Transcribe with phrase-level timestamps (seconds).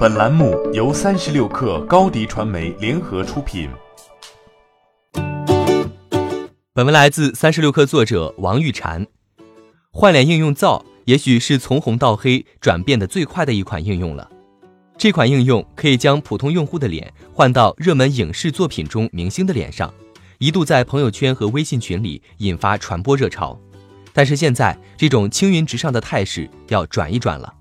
[0.00, 3.68] 本栏目由三十六氪高低传媒联合出品。
[6.72, 9.06] 本文来自三十六氪作者王玉婵。
[9.90, 14.26] 换脸应用造也许是从红到黑转变的最快的一款应用了。
[14.96, 19.92] 这款应用可以将普通用户的脸换到热门影视作品中明星的脸上，
[20.38, 23.60] 一度在朋友圈和微信群里引发传播热潮。
[24.14, 27.52] 但是现在这种青云直上的态势要转一转了。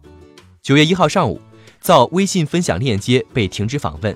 [0.62, 1.42] 九月一号上午，
[1.80, 4.16] 造微信分享链接被停止访问，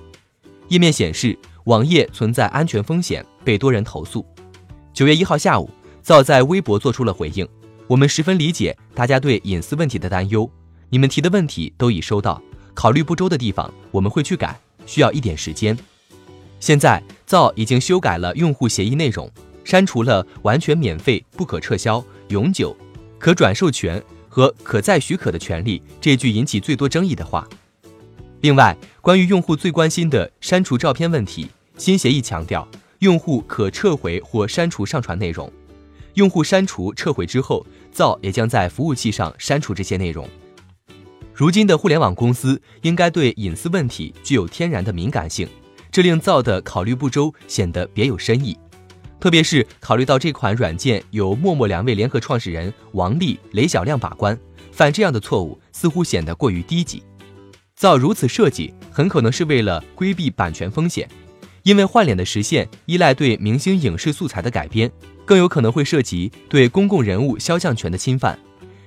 [0.68, 4.26] 页面显示网页存在安全风险，被多人投诉。
[4.94, 5.70] 九月一号下午，
[6.02, 7.48] 造在微博做出了回应
[7.88, 10.50] ：“我们十分理解大家对隐私问题的担忧，
[10.90, 12.42] 你们提的问题都已收到，
[12.74, 15.78] 考虑不周的地方我们会去改，需要一点时间。”
[16.60, 19.30] 现在，造已经修改了用户协议内容，
[19.64, 22.76] 删除了“完全免费、不可撤销、永久、
[23.18, 24.02] 可转授权”。
[24.34, 27.48] 和可再许可的权利这句引起最多争议的话。
[28.42, 31.48] 另外，关于用户最关心的删除照片问题，
[31.78, 35.54] 新协议强调，用户可撤回或删除上传内容。
[36.16, 40.28] 用户删除、撤回之后，造也将在服务器上删除这些内容。
[41.32, 45.48] 如今的互联网公司应该对隐私问题具有天然的敏感性，
[45.92, 48.58] 这令造的考虑不周显得别有深意。
[49.24, 54.38] 特别是考虑到这款软件由陌陌两位联合创始人王丽、雷小亮把关，
[54.74, 57.02] 犯这样的错误似乎显得过于低级。
[57.74, 61.08] 造如此设计，很可能是为了规避版权风险，
[61.62, 64.92] 因为换脸的实现依赖对明星影视素材的改编，
[65.24, 68.38] 更有可能会涉及对公共人物肖像权的侵犯。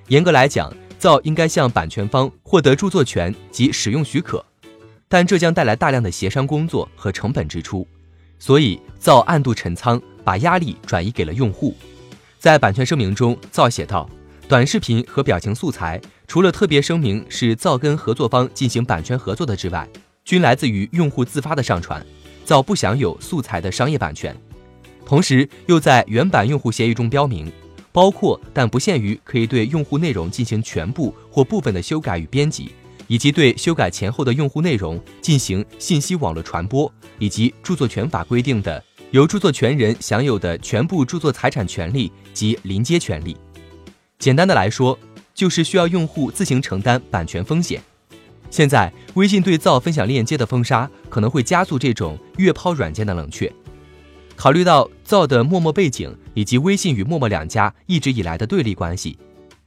[0.09, 4.45] 严格来讲，造应该向版权方获得著作权及使用许可，
[5.09, 7.89] 但这将带来大量的协商工作和成本支出，
[8.39, 9.99] 所以造暗度陈仓。
[10.27, 11.73] 把压力转移给了用户。
[12.37, 14.11] 在版权声明中，造写道
[14.49, 19.89] ：“短视频和表情素材，除了特别声明是造跟合作方进行版权合作的之外，
[20.25, 22.05] 均来自于用户自发的上传，
[22.45, 24.37] 造不享有素材的商业版权。”
[25.07, 27.51] 同时，又在原版用户协议中标明，
[27.93, 32.73] 包括但不限于可以对用户内容进行全部或部分的修改与编辑，
[33.07, 38.83] 以及对修改前后的用户内容进行信息网络传播，以及著作权法规定的。
[39.13, 43.37] 由著作权人享有的全部著作财产权利及临接权利，
[44.19, 44.99] 简单的来说，
[45.33, 47.81] 就是需要用户自行承担版权风险。
[48.51, 53.51] 现在，微信对造分享链接的封杀可能会加速这种月抛软件的冷却。
[54.35, 59.17] 考虑到造的陌陌背景以及微信与陌陌两家一直以来的对立关系，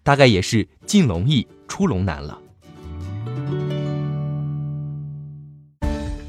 [0.04, 2.40] 大概也是进龙易出龙难了。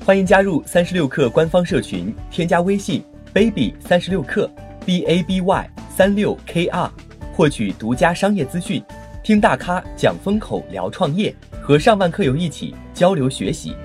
[0.04, 4.48] 欢迎加入三十六氪官方社群，添加微信 baby 三十六氪
[4.84, 6.90] b a b y 三六 k r，
[7.34, 8.82] 获取独家商业资讯，
[9.22, 13.76] 听大咖讲风口，聊创业，和上万客友一起交流学习。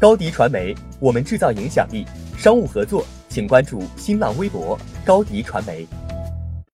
[0.00, 2.06] 高迪传媒，我们制造影响力。
[2.38, 5.86] 商务合作，请关注新浪微博高迪传媒。